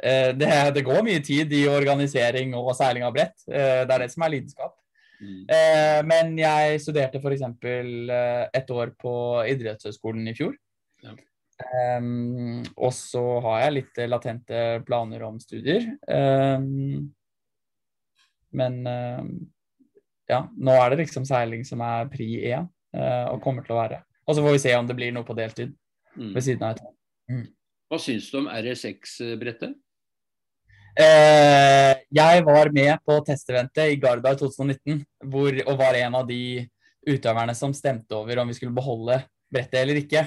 det, 0.00 0.50
det, 0.76 0.84
går 0.86 1.02
mye 1.04 1.20
tid 1.24 1.52
i 1.52 1.64
organisering 1.68 2.54
og 2.56 2.72
seiling 2.78 3.04
av 3.04 3.12
brett. 3.16 3.36
Eh, 3.50 3.82
det 3.84 3.94
er 3.94 4.04
det 4.04 4.12
som 4.12 4.24
er 4.24 4.34
lidenskap. 4.36 4.76
Mm. 5.20 5.42
Eh, 5.52 5.98
men 6.08 6.32
jeg 6.40 6.80
studerte 6.80 7.20
f.eks. 7.20 7.44
et 8.56 8.72
år 8.72 8.94
på 9.00 9.14
idrettshøyskolen 9.52 10.30
i 10.30 10.36
fjor. 10.36 10.54
Ja. 11.04 11.16
Um, 12.00 12.62
og 12.80 12.92
så 12.96 13.22
har 13.44 13.64
jeg 13.66 13.74
litt 13.74 13.98
latente 14.08 14.80
planer 14.86 15.26
om 15.26 15.36
studier. 15.42 15.90
Um, 16.08 17.10
men 18.56 18.78
um, 18.86 19.32
ja, 20.30 20.44
nå 20.56 20.76
er 20.78 20.92
det 20.92 21.04
liksom 21.04 21.26
seiling 21.28 21.66
som 21.68 21.82
er 21.84 22.08
pri 22.12 22.30
én, 22.54 22.68
uh, 22.96 23.26
og 23.34 23.42
kommer 23.44 23.66
til 23.66 23.76
å 23.76 23.82
være. 23.82 24.00
Og 24.24 24.36
så 24.36 24.44
får 24.44 24.56
vi 24.56 24.62
se 24.62 24.74
om 24.78 24.88
det 24.88 24.96
blir 24.98 25.12
noe 25.14 25.26
på 25.26 25.36
deltid 25.36 25.74
mm. 26.16 26.32
ved 26.32 26.46
siden 26.46 26.66
av 26.66 26.76
et 26.76 26.84
mm. 27.32 27.46
Hva 27.90 27.98
syns 27.98 28.28
du 28.30 28.36
om 28.38 28.50
RS6-brettet? 28.54 29.74
Eh, 30.98 31.92
jeg 32.10 32.44
var 32.46 32.70
med 32.74 32.92
på 33.06 33.18
testeventet 33.26 33.92
i 33.92 33.98
Garda 34.02 34.32
i 34.34 34.38
2019 34.40 35.02
hvor, 35.30 35.54
og 35.66 35.76
var 35.78 35.98
en 36.00 36.16
av 36.18 36.26
de 36.28 36.66
utøverne 37.06 37.54
som 37.56 37.74
stemte 37.76 38.16
over 38.16 38.42
om 38.42 38.50
vi 38.50 38.56
skulle 38.58 38.74
beholde 38.74 39.20
brettet 39.50 39.80
eller 39.82 40.00
ikke. 40.02 40.24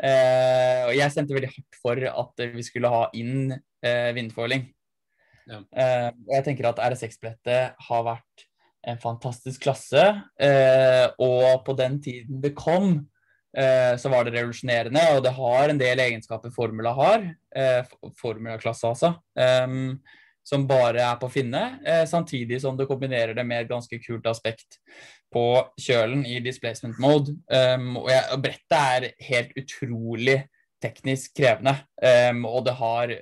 Eh, 0.00 0.84
og 0.86 0.94
jeg 0.96 1.12
stemte 1.12 1.36
veldig 1.36 1.50
hardt 1.52 1.80
for 1.82 2.04
at 2.12 2.44
vi 2.54 2.64
skulle 2.64 2.92
ha 2.92 3.02
inn 3.18 3.50
eh, 3.52 4.12
vindfoiling. 4.16 4.68
Ja. 5.50 5.60
Eh, 5.60 6.08
og 6.14 6.32
jeg 6.36 6.46
tenker 6.46 6.70
at 6.70 6.80
RS6-brettet 6.86 7.82
har 7.88 8.06
vært 8.06 8.46
en 8.88 9.00
fantastisk 9.02 9.66
klasse. 9.66 10.04
Eh, 10.40 11.06
og 11.20 11.64
på 11.66 11.76
den 11.78 11.98
tiden 12.02 12.40
det 12.44 12.54
kom, 12.56 13.02
så 13.50 14.10
var 14.12 14.24
det 14.24 14.36
revolusjonerende, 14.36 15.00
og 15.16 15.24
det 15.24 15.32
har 15.34 15.72
en 15.72 15.80
del 15.80 16.02
egenskaper 16.04 16.52
Formula 16.54 16.92
har. 16.94 17.24
Eh, 17.56 17.84
Formula-klasse, 18.20 18.86
altså. 18.86 19.14
Um, 19.34 19.98
som 20.46 20.66
bare 20.66 21.02
er 21.04 21.18
på 21.20 21.28
å 21.28 21.32
finne, 21.32 21.80
eh, 21.86 22.04
samtidig 22.08 22.60
som 22.62 22.76
det 22.76 22.88
kombinerer 22.88 23.34
det 23.36 23.44
med 23.46 23.64
et 23.64 23.70
ganske 23.70 23.98
kult 24.02 24.26
aspekt 24.26 24.78
på 25.30 25.44
kjølen 25.78 26.24
i 26.26 26.40
displacement 26.42 26.98
mode. 26.98 27.36
Um, 27.46 27.96
og, 28.00 28.08
brettet 28.42 28.78
er 28.78 29.10
helt 29.28 29.52
utrolig 29.58 30.40
teknisk 30.80 31.34
krevende. 31.36 31.76
Um, 32.00 32.46
og 32.48 32.64
det 32.64 32.74
har 32.78 33.12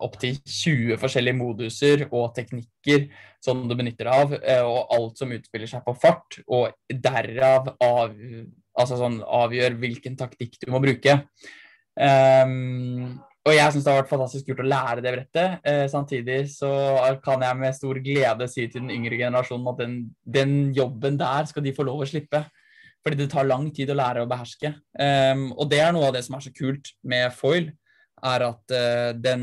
opptil 0.00 0.38
20 0.46 1.00
forskjellige 1.02 1.36
moduser 1.36 2.06
og 2.12 2.30
teknikker 2.36 3.08
som 3.42 3.66
du 3.68 3.74
benytter 3.74 4.06
av, 4.06 4.36
og 4.62 4.94
alt 4.94 5.18
som 5.18 5.32
utspiller 5.34 5.66
seg 5.66 5.82
på 5.82 5.96
fart, 5.98 6.38
og 6.46 6.70
derav 6.88 7.72
av 7.82 8.14
altså 8.78 8.98
sånn 9.00 9.20
avgjør 9.26 9.76
hvilken 9.80 10.16
taktikk 10.20 10.56
du 10.62 10.70
må 10.72 10.80
bruke. 10.82 11.18
Um, 11.92 13.20
og 13.42 13.56
jeg 13.56 13.74
syns 13.74 13.84
det 13.84 13.90
har 13.90 14.02
vært 14.04 14.10
fantastisk 14.12 14.48
kult 14.48 14.62
å 14.62 14.68
lære 14.70 15.02
det 15.02 15.12
brettet. 15.16 15.62
Eh, 15.66 15.84
samtidig 15.90 16.44
så 16.52 16.70
kan 17.24 17.42
jeg 17.42 17.58
med 17.58 17.74
stor 17.74 17.98
glede 18.04 18.46
si 18.50 18.68
til 18.70 18.84
den 18.84 18.92
yngre 18.94 19.18
generasjonen 19.18 19.70
at 19.72 19.80
den, 19.80 19.96
den, 20.22 20.52
jobben 20.76 21.18
der 21.18 21.48
skal 21.50 21.64
de 21.64 21.72
få 21.74 21.86
lov 21.88 22.04
å 22.04 22.06
slippe. 22.06 22.44
Fordi 23.02 23.18
det 23.18 23.32
tar 23.32 23.48
lang 23.48 23.66
tid 23.74 23.90
å 23.90 23.98
lære 23.98 24.22
å 24.22 24.28
beherske. 24.30 24.70
Um, 24.94 25.48
og 25.56 25.66
det 25.72 25.80
er 25.82 25.90
noe 25.94 26.06
av 26.06 26.14
det 26.14 26.22
som 26.22 26.36
er 26.38 26.44
så 26.44 26.52
kult 26.54 26.92
med 27.02 27.34
foil, 27.34 27.72
er 28.22 28.44
at 28.46 28.74
uh, 28.78 29.10
den 29.18 29.42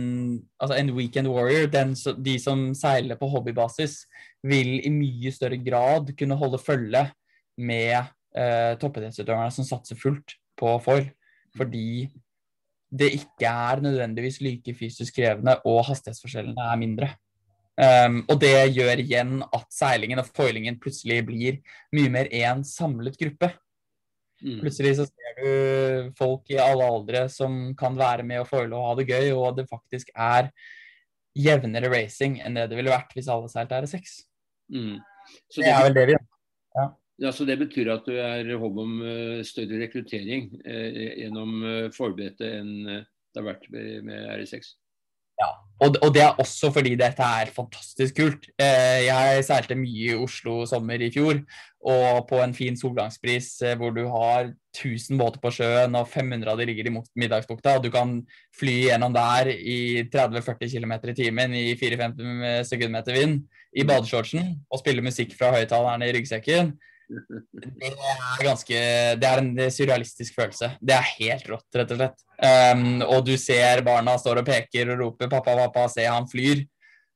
Altså 0.64 0.78
en 0.80 0.94
weekend 0.96 1.28
warrior, 1.28 1.68
den, 1.68 1.92
de 2.24 2.38
som 2.40 2.70
seiler 2.76 3.20
på 3.20 3.28
hobbybasis, 3.28 4.06
vil 4.48 4.78
i 4.80 4.94
mye 4.96 5.36
større 5.36 5.60
grad 5.60 6.14
kunne 6.16 6.40
holde 6.40 6.62
følge 6.64 7.04
med 7.60 8.08
eh, 8.36 8.74
toppidrettsutøverne 8.82 9.54
som 9.54 9.68
satser 9.68 10.00
fullt 10.00 10.36
på 10.60 10.76
foil. 10.84 11.08
Fordi 11.58 12.10
det 12.90 13.12
ikke 13.14 13.50
er 13.50 13.82
nødvendigvis 13.86 14.40
like 14.42 14.74
fysisk 14.78 15.20
krevende, 15.20 15.60
og 15.66 15.84
hastighetsforskjellene 15.90 16.70
er 16.72 16.80
mindre. 16.82 17.10
Um, 17.80 18.24
og 18.28 18.42
det 18.42 18.74
gjør 18.76 19.00
igjen 19.00 19.38
at 19.56 19.68
seilingen 19.72 20.20
og 20.20 20.28
foilingen 20.36 20.76
plutselig 20.82 21.22
blir 21.30 21.60
mye 21.96 22.12
mer 22.12 22.32
én 22.34 22.64
samlet 22.68 23.16
gruppe. 23.20 23.54
Mm. 24.44 24.58
Plutselig 24.64 24.98
så 24.98 25.06
ser 25.08 25.38
du 25.40 26.10
folk 26.18 26.50
i 26.52 26.60
alle 26.60 26.88
aldre 26.88 27.26
som 27.32 27.72
kan 27.80 27.96
være 28.00 28.26
med 28.28 28.42
å 28.42 28.48
foile 28.48 28.76
og 28.76 28.88
ha 28.88 28.98
det 29.00 29.08
gøy, 29.08 29.32
og 29.36 29.56
det 29.60 29.70
faktisk 29.70 30.12
er 30.16 30.50
jevnere 31.40 31.92
racing 31.92 32.40
enn 32.44 32.58
det 32.58 32.68
det 32.72 32.80
ville 32.80 32.92
vært 32.92 33.14
hvis 33.16 33.30
alle 33.32 33.52
seilte 33.52 33.80
R6. 33.80 34.18
Mm. 34.74 34.98
Så 35.48 35.62
det, 35.62 35.68
det 35.68 35.72
er 35.72 35.86
vel 35.86 35.96
det 35.96 36.06
vi 36.10 36.16
gjør. 36.18 36.26
Ja. 36.80 36.86
Ja, 37.20 37.32
så 37.36 37.46
Det 37.46 37.60
betyr 37.60 37.92
at 37.92 38.06
du 38.08 38.16
er 38.16 38.48
håp 38.60 38.78
om 38.80 39.00
uh, 39.04 39.40
større 39.48 39.82
rekruttering 39.84 40.54
eh, 40.64 41.00
gjennom 41.20 41.64
uh, 41.66 41.88
forberedte 41.96 42.54
enn 42.62 42.76
uh, 42.88 43.02
det 43.30 43.42
har 43.42 43.52
vært 43.52 43.66
med, 43.74 43.90
med 44.08 44.30
RS6? 44.40 44.72
Ja, 45.40 45.50
og, 45.84 45.98
og, 46.02 46.10
det 46.16 46.24
er 46.24 46.40
også 46.42 46.72
fordi 46.76 46.96
dette 47.00 47.24
er 47.24 47.52
fantastisk 47.56 48.18
kult. 48.18 48.48
jeg 48.60 49.44
seilte 49.48 49.78
mye 49.78 50.10
i 50.10 50.18
Oslo 50.18 50.66
sommer 50.68 51.00
i 51.00 51.12
fjor, 51.14 51.38
og 51.88 52.26
på 52.28 52.42
en 52.44 52.56
fin 52.58 52.76
solgangspris 52.76 53.52
hvor 53.80 53.94
du 53.96 54.02
har 54.12 54.50
1000 54.74 55.22
båter 55.22 55.40
på 55.40 55.54
sjøen 55.56 55.96
og 55.96 56.10
500 56.10 56.52
av 56.52 56.60
de 56.60 56.68
ligger 56.68 56.90
i 56.90 56.96
Middagsbukta, 57.22 57.78
og 57.78 57.86
du 57.86 57.92
kan 57.94 58.18
fly 58.60 58.90
gjennom 58.90 59.16
der 59.16 59.54
i 59.54 60.10
30-40 60.12 60.74
km 60.74 60.98
i 60.98 61.18
timen 61.22 61.56
i 61.56 61.66
4-5 61.80 62.68
sekundmeter 62.74 63.22
vind 63.22 63.46
i 63.78 63.88
badeshortsen 63.88 64.58
og 64.68 64.82
spille 64.82 65.06
musikk 65.06 65.38
fra 65.40 65.54
høyttalerne 65.56 66.10
i 66.10 66.18
ryggsekken 66.18 66.74
det 67.10 67.90
er 67.90 68.44
ganske 68.46 68.80
Det 69.18 69.30
er 69.30 69.42
en 69.42 69.54
surrealistisk 69.74 70.36
følelse. 70.38 70.72
Det 70.78 70.94
er 70.94 71.08
helt 71.18 71.48
rått, 71.50 71.68
rett 71.76 71.94
og 71.96 72.02
slett. 72.02 72.26
Um, 72.40 73.02
og 73.08 73.24
du 73.26 73.34
ser 73.42 73.82
barna 73.86 74.16
står 74.22 74.44
og 74.44 74.50
peker 74.50 74.94
og 74.94 75.02
roper 75.04 75.32
'pappa, 75.32 75.56
pappa, 75.64 75.88
se 75.90 76.06
han 76.06 76.30
flyr'. 76.30 76.66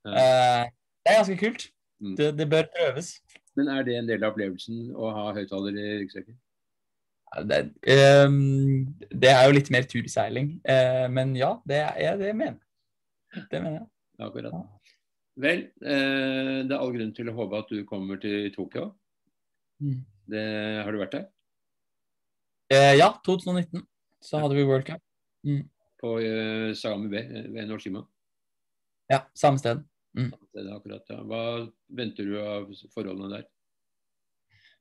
Uh, 0.08 0.66
det 1.04 1.14
er 1.14 1.20
ganske 1.22 1.38
kult. 1.38 1.68
Mm. 2.02 2.16
Det, 2.18 2.32
det, 2.40 2.50
bør 2.50 2.66
prøves. 2.74 3.14
Men 3.56 3.70
er 3.70 3.86
det 3.86 3.98
en 3.98 4.10
del 4.10 4.24
av 4.24 4.34
opplevelsen 4.34 4.90
å 4.98 5.12
ha 5.14 5.30
høyttaler 5.38 5.78
i 5.78 5.88
ryggsekken? 6.02 6.40
Det, 7.50 7.60
um, 8.28 8.86
det, 9.10 9.30
er 9.30 9.46
jo 9.46 9.56
litt 9.56 9.72
mer 9.74 9.88
turseiling. 9.90 10.56
Uh, 10.66 11.06
men 11.14 11.36
ja, 11.38 11.56
det, 11.70 11.84
er, 11.94 12.18
det 12.18 12.34
mener 12.36 12.58
jeg. 12.58 13.46
Det 13.52 13.62
mener 13.62 13.80
jeg. 13.80 13.88
Akkurat. 14.22 14.58
Vel, 15.42 15.64
uh, 15.86 16.60
det 16.66 16.74
er 16.74 16.82
all 16.82 16.94
grunn 16.94 17.16
til 17.16 17.30
å 17.32 17.38
håpe 17.38 17.64
at 17.64 17.72
du 17.74 17.86
kommer 17.90 18.22
til 18.22 18.52
Tokyo. 18.54 18.92
Mm. 19.84 20.02
Det, 20.32 20.44
har 20.86 20.96
du 20.96 21.02
vært 21.02 21.18
der? 21.18 21.26
Eh, 22.74 22.94
ja, 22.98 23.12
2019 23.26 23.84
så 24.24 24.40
hadde 24.40 24.56
vi 24.56 24.66
World 24.68 24.88
Cup. 24.88 25.02
Mm. 25.44 25.66
På 26.00 26.16
uh, 26.20 26.72
Sagami 26.76 27.10
B 27.12 27.20
ved 27.52 27.68
Norshima? 27.68 28.04
Ja, 29.12 29.26
samme 29.36 29.60
sted. 29.60 29.84
Mm. 30.18 30.32
sted 30.50 30.70
akkurat, 30.72 31.04
ja. 31.10 31.20
Hva 31.28 31.44
venter 31.92 32.30
du 32.30 32.38
av 32.40 32.70
forholdene 32.94 33.32
der? 33.36 33.50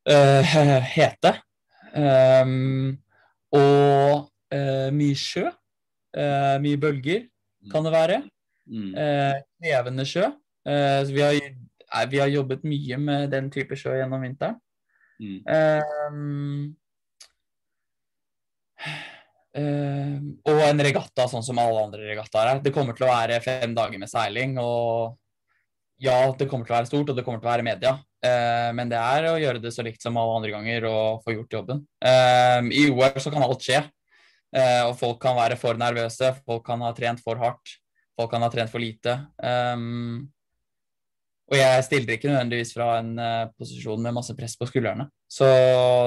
Uh, 0.07 0.53
hete. 0.97 1.35
Um, 1.93 2.95
og 3.55 4.31
uh, 4.55 4.89
mye 4.95 5.19
sjø. 5.19 5.49
Uh, 6.13 6.59
mye 6.63 6.79
bølger, 6.79 7.27
mm. 7.27 7.71
kan 7.73 7.87
det 7.87 7.95
være. 7.95 8.23
Mm. 8.71 8.93
Krevende 9.59 10.05
sjø. 10.07 10.29
vi, 10.63 11.21
har, 11.21 12.07
vi 12.09 12.21
har 12.23 12.29
jobbet 12.31 12.63
mye 12.65 12.99
med 12.99 13.33
den 13.33 13.49
type 13.51 13.77
sjø 13.77 13.97
gjennom 13.99 14.23
vinteren. 14.23 14.61
Mm. 15.21 15.41
Um, 15.47 16.77
um, 19.59 20.31
og 20.49 20.63
en 20.67 20.85
regatta 20.89 21.27
sånn 21.31 21.45
som 21.47 21.61
alle 21.63 21.83
andre 21.87 22.07
regattaer 22.13 22.55
er. 22.55 22.63
Det 22.65 22.75
kommer 22.75 22.97
til 22.97 23.07
å 23.09 23.13
være 23.13 23.43
fem 23.45 23.75
dager 23.77 24.01
med 24.01 24.11
seiling. 24.11 24.57
Og 24.63 25.19
ja, 26.03 26.19
det 26.39 26.49
kommer 26.51 26.67
til 26.67 26.75
å 26.75 26.79
være 26.81 26.91
stort, 26.91 27.13
og 27.13 27.19
det 27.19 27.25
kommer 27.27 27.43
til 27.43 27.51
å 27.51 27.53
være 27.53 27.67
media. 27.67 27.97
Uh, 28.23 28.71
men 28.77 28.91
det 28.91 29.01
er 29.01 29.31
å 29.31 29.39
gjøre 29.41 29.63
det 29.63 29.75
så 29.75 29.85
likt 29.87 30.03
som 30.05 30.19
alle 30.21 30.39
andre 30.39 30.53
ganger 30.55 30.87
og 30.91 31.25
få 31.27 31.37
gjort 31.37 31.59
jobben. 31.59 31.83
Um, 32.03 32.71
I 32.75 32.87
OL 32.91 33.19
så 33.23 33.35
kan 33.35 33.45
alt 33.47 33.67
skje. 33.67 33.83
Uh, 34.53 34.91
og 34.91 34.99
folk 35.01 35.23
kan 35.23 35.39
være 35.39 35.57
for 35.57 35.79
nervøse, 35.81 36.29
folk 36.45 36.67
kan 36.67 36.83
ha 36.85 36.91
trent 36.93 37.23
for 37.25 37.41
hardt, 37.41 37.79
folk 38.19 38.29
kan 38.35 38.45
ha 38.45 38.51
trent 38.53 38.71
for 38.73 38.83
lite. 38.83 39.15
Um, 39.41 40.29
og 41.53 41.59
jeg 41.59 41.85
stiller 41.85 42.17
ikke 42.17 42.31
nødvendigvis 42.31 42.73
fra 42.73 42.87
en 43.03 43.13
uh, 43.21 43.51
posisjon 43.61 44.01
med 44.01 44.15
masse 44.17 44.33
press 44.37 44.55
på 44.57 44.69
skuldrene. 44.71 45.05
Så 45.29 45.47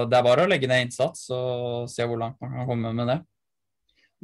det 0.10 0.18
er 0.18 0.26
bare 0.26 0.48
å 0.48 0.50
legge 0.50 0.70
ned 0.70 0.88
innsats 0.88 1.28
og 1.34 1.86
se 1.92 2.06
hvor 2.06 2.18
langt 2.18 2.40
man 2.42 2.56
kan 2.56 2.70
komme 2.70 2.94
med 2.98 3.12
det. 3.12 3.20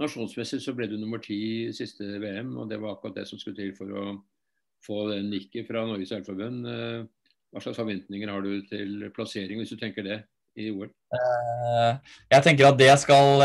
Nasjonsmessig 0.01 0.63
så 0.63 0.73
ble 0.73 0.87
du 0.89 0.95
nummer 0.97 1.21
ti 1.21 1.37
i 1.67 1.75
siste 1.77 2.07
VM, 2.23 2.55
og 2.57 2.71
det 2.71 2.79
var 2.81 2.95
akkurat 2.95 3.19
det 3.19 3.27
som 3.29 3.37
skulle 3.37 3.59
til 3.59 3.75
for 3.77 3.93
å 3.93 4.05
få 4.81 5.03
den 5.11 5.29
nikket 5.29 5.69
fra 5.69 5.83
Norges 5.85 6.09
Seilforbund. 6.09 6.65
Uh, 6.65 7.37
hva 7.53 7.61
slags 7.61 7.77
forventninger 7.77 8.31
har 8.31 8.41
du 8.41 8.65
til 8.65 9.05
plassering, 9.13 9.61
hvis 9.61 9.75
du 9.75 9.81
tenker 9.81 10.07
det? 10.07 10.23
i 10.59 10.65
OL? 10.67 10.89
Uh, 11.15 11.95
jeg 12.33 12.43
tenker 12.43 12.65
at 12.67 12.75
det 12.75 12.89
skal 12.99 13.39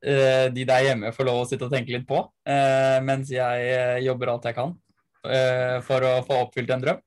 de 0.00 0.62
der 0.64 0.86
hjemme 0.86 1.10
få 1.12 1.26
lov 1.28 1.42
å 1.42 1.48
sitte 1.50 1.66
og 1.66 1.74
tenke 1.74 1.92
litt 1.92 2.06
på, 2.08 2.22
mens 3.04 3.28
jeg 3.34 4.06
jobber 4.06 4.32
alt 4.32 4.48
jeg 4.48 4.56
kan 4.56 4.72
for 5.86 6.06
å 6.08 6.12
få 6.26 6.38
oppfylt 6.46 6.72
en 6.74 6.84
drøm. 6.84 7.02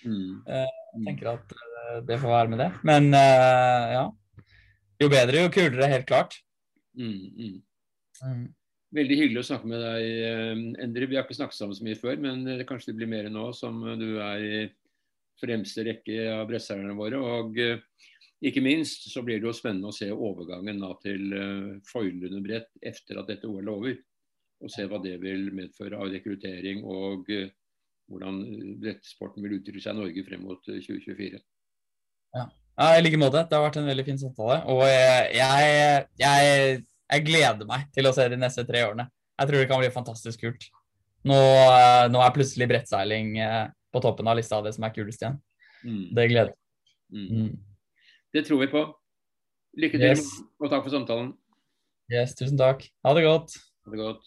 Mm. 0.00 0.30
jeg 0.48 1.04
tenker 1.06 1.28
at 1.34 1.52
det 2.08 2.16
får 2.22 2.32
være 2.32 2.52
med 2.52 2.62
det. 2.64 2.70
Men 2.88 3.10
ja. 3.14 4.06
Jo 5.00 5.08
bedre, 5.12 5.44
jo 5.44 5.52
kulere, 5.54 5.88
helt 5.88 6.08
klart. 6.08 6.34
Mm, 6.98 7.28
mm. 7.36 7.54
Mm. 8.24 8.48
Veldig 8.96 9.16
hyggelig 9.20 9.40
å 9.44 9.48
snakke 9.52 9.70
med 9.70 9.80
deg, 9.84 10.74
Endre. 10.82 11.08
Vi 11.08 11.16
har 11.16 11.24
ikke 11.24 11.38
snakket 11.38 11.56
sammen 11.56 11.78
så 11.78 11.86
mye 11.86 11.98
før, 12.00 12.18
men 12.20 12.42
det 12.44 12.66
kanskje 12.68 12.90
det 12.90 12.98
blir 12.98 13.12
mer 13.12 13.30
nå 13.32 13.46
som 13.56 13.78
du 14.00 14.08
er 14.18 14.44
i 14.44 14.60
fremste 15.40 15.86
rekke 15.86 16.26
av 16.34 16.44
bresserne 16.50 16.96
våre. 16.98 17.20
og 17.20 17.60
ikke 18.40 18.62
minst 18.64 19.04
så 19.12 19.22
blir 19.24 19.40
det 19.40 19.48
jo 19.48 19.56
spennende 19.56 19.90
å 19.90 19.94
se 19.94 20.08
overgangen 20.10 20.80
da, 20.80 20.94
til 21.02 21.32
foilende 21.88 22.40
brett 22.44 22.70
etter 22.80 23.20
at 23.20 23.28
dette 23.28 23.48
OL 23.48 23.62
er 23.62 23.72
over. 23.72 23.98
Og 24.60 24.72
se 24.72 24.84
hva 24.88 25.00
det 25.00 25.16
vil 25.20 25.48
medføre 25.56 25.96
av 26.00 26.10
rekruttering 26.12 26.82
og 26.84 27.30
hvordan 28.10 28.40
brettsporten 28.82 29.44
vil 29.44 29.58
utvikle 29.60 29.82
seg 29.82 29.94
i 29.94 30.00
Norge 30.00 30.24
frem 30.26 30.42
mot 30.46 30.60
2024. 30.66 31.38
Eh, 31.38 31.44
ja. 32.36 32.44
ja, 32.46 32.90
I 32.98 33.04
like 33.04 33.20
måte. 33.20 33.44
Det 33.46 33.56
har 33.56 33.66
vært 33.68 33.80
en 33.80 33.90
veldig 33.90 34.06
fin 34.08 34.20
samtale. 34.20 34.60
Og 34.72 34.82
jeg, 34.88 35.30
jeg, 35.38 36.04
jeg, 36.20 36.84
jeg, 37.14 37.26
gleder 37.26 37.70
meg 37.70 37.88
til 37.94 38.10
å 38.10 38.14
se 38.16 38.26
de 38.32 38.38
neste 38.40 38.66
tre 38.68 38.84
årene. 38.88 39.08
Jeg 39.40 39.50
tror 39.50 39.62
det 39.62 39.68
kan 39.70 39.82
bli 39.82 39.92
fantastisk 39.94 40.42
kult. 40.44 40.68
Nå, 41.30 41.36
nå 42.12 42.22
er 42.24 42.34
plutselig 42.34 42.68
brettseiling 42.70 43.34
på 43.92 44.02
toppen 44.02 44.28
av 44.30 44.38
lista 44.38 44.58
av 44.58 44.66
det 44.66 44.72
som 44.76 44.86
er 44.86 44.94
kulest 44.94 45.22
igjen. 45.22 45.36
Mm. 45.84 46.04
Det 46.16 46.26
gleder 46.32 46.52
meg. 46.52 46.58
Mm. 47.10 47.28
Mm. 47.30 47.52
Det 48.34 48.44
tror 48.46 48.62
vi 48.62 48.70
på. 48.72 48.84
Lykke 49.80 50.00
til, 50.02 50.18
yes. 50.18 50.26
og 50.58 50.70
takk 50.70 50.82
for 50.82 50.92
samtalen. 50.94 51.30
Yes, 52.10 52.34
tusen 52.38 52.58
takk. 52.58 52.82
Ha 53.06 53.14
det 53.14 53.22
godt. 53.22 53.54
Ha 53.86 53.92
det 53.92 54.00
godt. 54.00 54.24